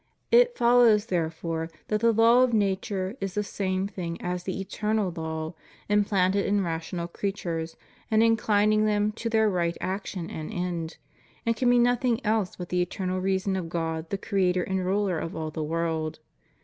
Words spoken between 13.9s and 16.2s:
the Creator and Ruler of all the world.